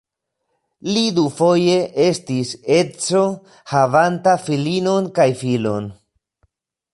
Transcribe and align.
Li 0.93 1.01
dufoje 1.17 1.75
estis 2.05 2.53
edzo 2.77 3.21
havanta 3.75 4.35
filinon 4.47 5.11
kaj 5.21 5.29
filon. 5.45 5.93